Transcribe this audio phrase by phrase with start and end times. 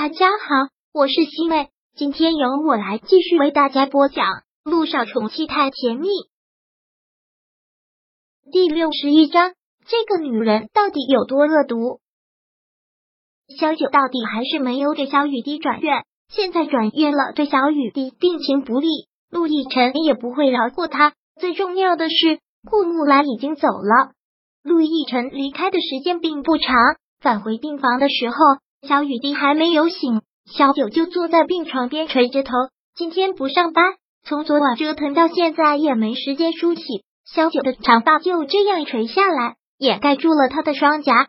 [0.00, 4.24] 大家好，我是西妹，今天由我来继续为大家播讲
[4.62, 6.06] 《路上宠妻太甜蜜》
[8.52, 9.54] 第六十一章。
[9.88, 11.98] 这个女人到底有多恶毒？
[13.58, 18.86] 萧九到底还是没有给小雨滴转院，现在转院了，对小雨滴病情不利，
[19.32, 21.14] 陆亦辰也不会饶过他。
[21.40, 22.38] 最重要的是，
[22.70, 24.12] 顾木兰已经走了，
[24.62, 26.76] 陆亦辰离开的时间并不长。
[27.18, 28.36] 返回病房的时候。
[28.86, 32.52] 小雨滴还没有醒，小九就坐在病床边垂着头。
[32.94, 33.84] 今天不上班，
[34.24, 36.82] 从昨晚折腾到现在也没时间梳洗。
[37.24, 41.28] 小九的长发就这样垂下来，掩盖住了他的双颊。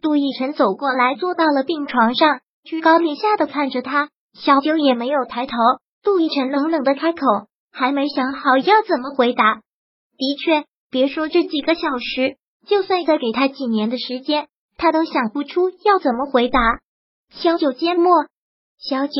[0.00, 4.08] 杜奕晨走过来，坐到了病床上，居高临下的看着他。
[4.32, 5.54] 小九也没有抬头。
[6.02, 7.20] 杜奕晨冷冷的开口，
[7.72, 9.60] 还没想好要怎么回答。
[10.16, 16.60] 的确，别说这几个小时，就算再给他几年的时间，他都想不出要怎么回答。
[17.30, 18.12] 小九缄默。
[18.78, 19.12] 小九，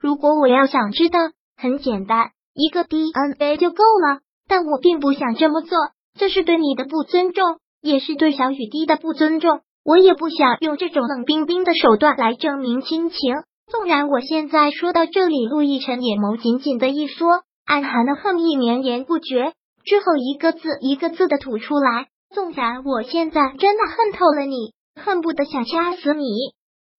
[0.00, 1.18] 如果我要想知道，
[1.56, 4.20] 很简单，一个 DNA 就够了。
[4.46, 5.78] 但我并不想这么做，
[6.18, 9.60] 这是对你的不尊重，也是对小雨滴的不尊重。
[9.84, 13.34] 我也不想用这种冷冰冰的手段来证明亲情。
[13.70, 17.26] 纵然我现在说到这里，陆亦辰眼眸紧紧的一缩，
[17.64, 19.52] 暗含的恨意绵延不绝，
[19.84, 22.08] 之后一个字一个字的吐出来。
[22.34, 26.24] 纵然我现在真的恨透了你，恨不得想掐死你。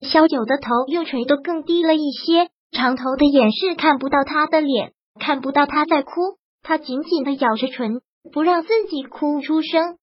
[0.01, 6.11] 萧九的头又垂得更低了一些，长头的掩饰看不到他的脸，看不到他在哭。
[6.61, 8.01] 他紧紧的咬着唇，
[8.33, 9.97] 不让自己哭出声。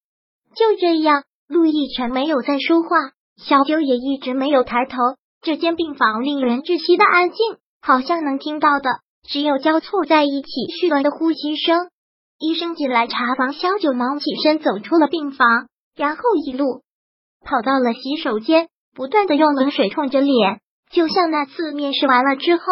[0.54, 2.88] 就这样，陆亦辰没有再说话，
[3.36, 4.96] 小九也一直没有抬头。
[5.40, 7.36] 这间病房令人窒息的安静，
[7.80, 8.90] 好像能听到的
[9.28, 10.48] 只有交错在一起
[10.80, 11.90] 絮乱的呼吸声。
[12.38, 16.82] 医生进来查房，萧九忙起身走出了病房，然后一路
[17.44, 18.68] 跑到了洗手间。
[18.94, 22.62] 不断的用冷水冲着脸，就像那次面试完了之后，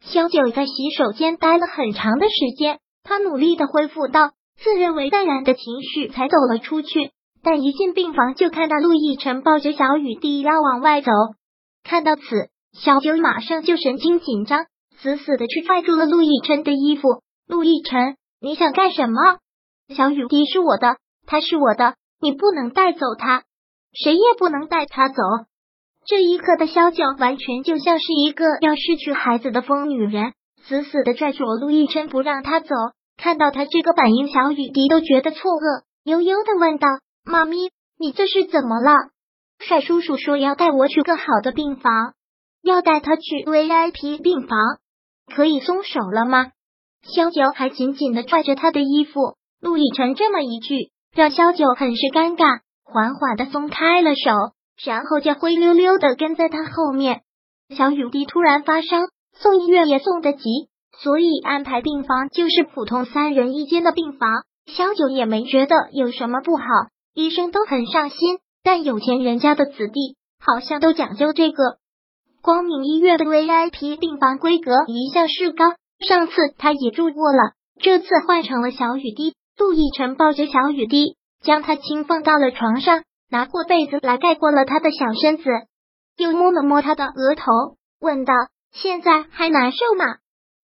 [0.00, 2.78] 萧九在洗手间待了很长的时间。
[3.02, 7.10] 他努力的恢复到自认为淡然的情绪，才走了出去。
[7.42, 11.10] 但一进病房，就看到陆亦辰抱着小雨滴要往外走。
[11.82, 12.22] 看到此，
[12.72, 14.66] 小九马上就神经紧张，
[14.98, 17.22] 死死的去拽住了陆亦辰的衣服。
[17.48, 19.38] 陆亦辰，你想干什么？
[19.96, 23.42] 小雨滴是我的，他是我的，你不能带走他。
[23.92, 25.22] 谁也不能带他走。
[26.06, 32.68] 这一刻的萧九完全就像是一个要失去孩子的疯女人，死死的拽住陆亦琛不让他走。
[33.16, 36.88] 看到他这个反应，小雨滴都觉得错愕，悠悠的问道
[37.22, 38.92] ：“妈咪，你这是怎么了？”
[39.60, 42.14] 帅叔叔说要带我去更好的病房，
[42.62, 44.58] 要带他去 VIP 病房，
[45.34, 46.52] 可以松手了吗？
[47.02, 49.36] 萧九还紧紧的拽着他的衣服。
[49.60, 52.60] 陆亦辰这么一句，让萧九很是尴尬。
[52.92, 54.52] 缓缓的松开了手，
[54.84, 57.22] 然后就灰溜溜的跟在他后面。
[57.76, 58.98] 小雨滴突然发烧，
[59.32, 60.68] 送医院也送得急，
[60.98, 64.42] 所以安排病房就是普通三人一间的病房。
[64.66, 66.64] 小九也没觉得有什么不好，
[67.14, 68.38] 医生都很上心。
[68.62, 71.78] 但有钱人家的子弟好像都讲究这个。
[72.42, 75.74] 光明医院的 VIP 病房规格一向是高，
[76.06, 79.34] 上次他也住过了，这次换成了小雨滴。
[79.56, 81.16] 杜奕晨抱着小雨滴。
[81.42, 85.44] 将他轻放到了床上，拿过被子来盖过了他的小身子，
[86.16, 87.50] 又摸了摸他的额头，
[88.00, 88.34] 问道
[88.72, 90.04] ：“现在还难受吗？”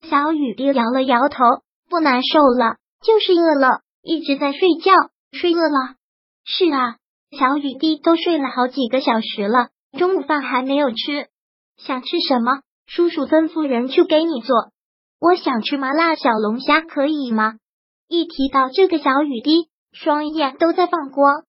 [0.08, 1.44] 小雨滴摇了摇头，
[1.88, 4.92] 不难受了，就是饿了，一直在睡觉，
[5.32, 5.94] 睡饿了。
[6.44, 6.96] 是啊，
[7.36, 11.28] 小雨滴都睡了好几个小时了，中午饭还没有吃，
[11.76, 12.60] 想吃什么？
[12.86, 14.54] 叔叔吩咐人去给你做。
[15.18, 17.54] 我想吃麻辣小龙虾，可以吗？
[18.08, 19.68] 一提到这个小雨滴。
[19.98, 21.44] 双眼都在放光，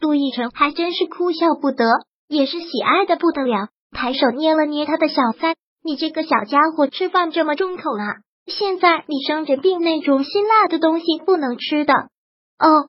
[0.00, 1.84] 杜奕晨还真是哭笑不得，
[2.28, 8.16] 也是喜爱的不得了，抬手捏了捏他的小腮：“你这个小家伙吃饭这么重口啊！
[8.46, 11.94] 现在你生着病，那种辛辣的东西不能吃的。”
[12.60, 12.88] 哦，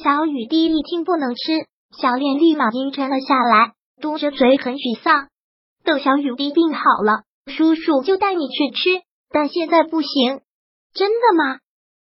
[0.00, 1.66] 小雨滴一听不能吃，
[2.00, 5.30] 小脸立马阴沉了下来，嘟着嘴很沮丧。
[5.82, 10.42] 等小雨滴病好了，叔叔就带你去吃，但现在不行。
[10.94, 11.58] 真的吗？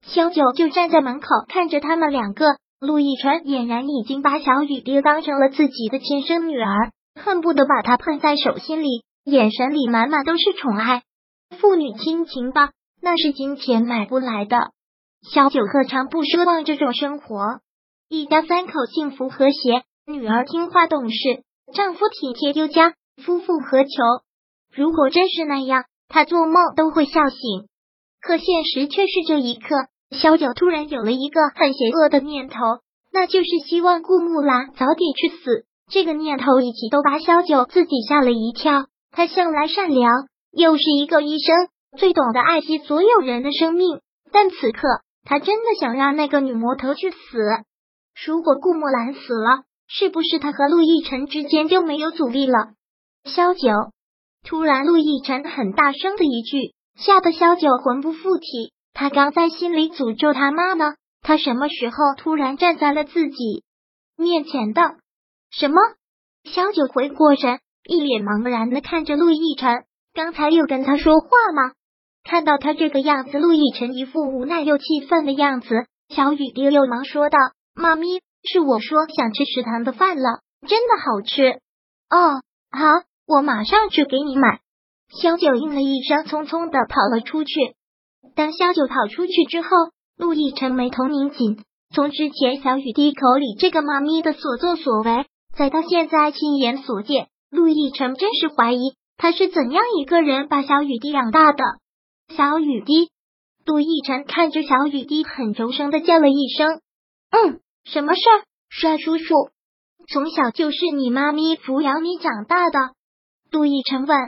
[0.06, 11.02] 萧九就站在门口看着他们两个，陆亦辰俨然已经把小雨滴当成了自己的亲生女儿，恨不得把她捧在手心里，眼神里满满都是宠爱。
[11.58, 12.70] 父女亲情吧，
[13.02, 14.70] 那是金钱买不来的。
[15.28, 17.60] 萧九何尝不奢望这种生活？
[18.08, 21.42] 一家三口幸福和谐，女儿听话懂事，
[21.74, 22.94] 丈夫体贴有加，
[23.24, 23.90] 夫复何求？
[24.72, 27.66] 如果真是那样，他做梦都会笑醒。
[28.20, 29.74] 可现实却是这一刻。
[30.10, 32.56] 萧九突然有了一个很邪恶的念头，
[33.12, 35.64] 那就是希望顾木兰早点去死。
[35.90, 38.86] 这个念头一起都把萧九自己吓了一跳。
[39.10, 44.00] 他向来善良，又是一个医生，最懂得爱惜所有人的生命。
[44.30, 44.86] 但此刻，
[45.24, 47.16] 他真的想让那个女魔头去死。
[48.26, 52.74] 如果顾木兰死了，是不是他和陆亦辰之间就没有阻力了？
[53.24, 53.70] 萧九
[54.44, 58.72] 突然，陆亦辰很大声的一句，吓得萧九魂不附体。
[58.98, 63.62] 他刚在心里诅咒他妈呢，他什么时候突然站在了自己
[64.16, 64.80] 面前的？
[65.50, 65.76] 什么？
[66.44, 67.60] 萧九回过神。
[67.84, 69.84] 一脸茫然的看着陆亦辰，
[70.14, 71.74] 刚才有跟他说话吗？
[72.24, 75.68] 看到他这个样子，陆亦辰一副无奈又气愤的样子。
[76.08, 77.38] 小雨滴又忙说道
[77.76, 81.60] ：“妈咪，是我说想吃食堂的饭了，真的好吃。”
[82.08, 82.40] 哦，
[82.70, 84.60] 好，我马上去给你买。
[85.20, 87.76] 萧九应了一声，匆匆的跑了出去。
[88.34, 89.68] 当萧九跑出去之后，
[90.16, 91.62] 陆亦辰眉头拧紧，
[91.94, 95.26] 从之前小雨滴口里这个妈咪的所作所为，
[95.56, 97.28] 再到现在亲眼所见。
[97.50, 101.64] 陆亦辰真是怀疑他是怎样一个人把小雨滴养大的。
[102.36, 103.10] 小雨滴，
[103.64, 106.80] 陆亦辰看着小雨滴，很柔声的叫了一声
[107.30, 108.44] ：“嗯，什么事儿？
[108.68, 109.34] 帅叔叔，
[110.12, 112.90] 从小就是你妈咪抚养你长大的。”
[113.50, 114.18] 陆亦辰问：“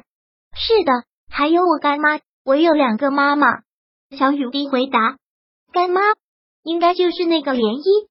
[0.54, 0.92] 是的，
[1.28, 3.46] 还有我干妈，我有两个妈妈。”
[4.16, 5.16] 小雨滴回答
[5.72, 6.00] ：“干妈
[6.62, 8.08] 应该就是那个涟漪。”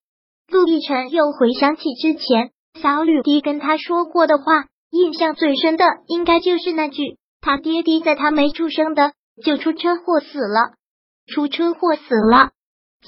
[0.48, 2.50] 陆亦辰又回想起之前
[2.80, 4.66] 小雨滴跟他说过的话。
[4.90, 9.12] 印象最深的应该就是那句：“他爹爹在他没出生的
[9.44, 10.72] 就出车祸死了，
[11.26, 12.52] 出车祸死了。”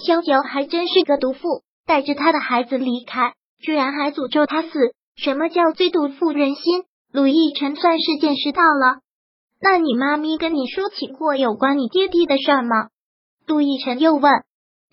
[0.07, 3.33] 萧九还真是个毒妇，带着他的孩子离开，
[3.63, 4.69] 居然还诅咒他死。
[5.17, 6.85] 什么叫最毒妇人心？
[7.15, 9.01] 鲁逸晨算是见识到了。
[9.63, 12.89] 那你妈咪跟你说起过有关你爹爹的事吗？
[13.47, 14.33] 杜逸晨又问。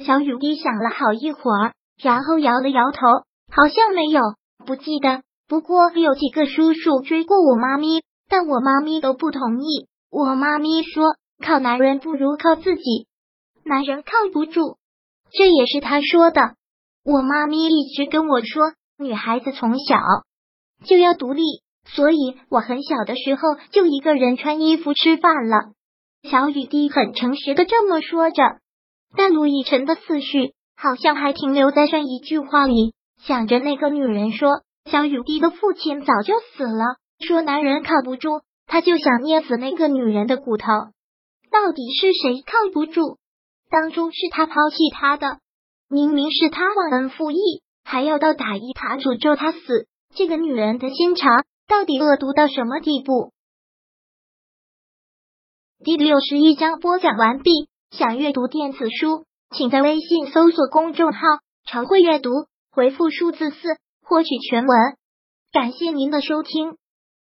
[0.05, 3.07] 小雨滴想了好一会儿，然后摇了摇头，
[3.49, 4.21] 好像没有，
[4.65, 5.23] 不记得。
[5.47, 9.87] 不过有几个叔叔追过我妈咪，但我妈咪都不同意。
[10.11, 13.07] 我妈咪说，靠男人不如靠自己，
[13.63, 14.77] 男人靠不住。
[15.31, 16.55] 这也是他说的。
[17.03, 19.95] 我妈咪一直跟我说，女孩子从小
[20.85, 21.41] 就要独立，
[21.95, 23.41] 所以我很小的时候
[23.71, 25.73] 就一个人穿衣服、吃饭了。
[26.23, 28.43] 小雨滴很诚实的这么说着，
[29.15, 34.61] 但陆亦辰的思绪好像还停留在上一句话里，想着那个女人说。
[34.89, 36.85] 小雨滴的父亲早就死了，
[37.19, 40.65] 说男人靠不住，他就想捏死那个女人的骨头。
[41.51, 43.17] 到底是谁靠不住？
[43.69, 45.39] 当初是他抛弃他的，
[45.89, 49.87] 明明是他忘恩负义，还要到打一塔诅咒他死。
[50.15, 53.33] 这个女人的心肠到底恶毒到什么地步？
[55.83, 57.51] 第六十一章播讲完毕。
[57.91, 61.19] 想阅读电子书，请在微信搜索公众号
[61.67, 62.29] “常会阅读”，
[62.71, 63.57] 回复数字四。
[64.01, 64.97] 获取全文，
[65.51, 66.77] 感谢您的收听。